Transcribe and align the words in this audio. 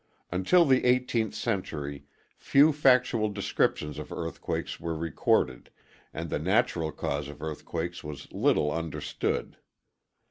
Until 0.31 0.65
the 0.65 0.81
18th 0.81 1.35
century, 1.35 2.05
few 2.35 2.73
factual 2.73 3.29
descriptions 3.29 3.99
of 3.99 4.11
earthquakes 4.11 4.79
were 4.79 4.95
recorded, 4.97 5.69
and 6.11 6.31
the 6.31 6.39
natural 6.39 6.91
cause 6.91 7.27
of 7.29 7.39
earthquakes 7.43 8.03
was 8.03 8.27
little 8.33 8.71
understood. 8.71 9.57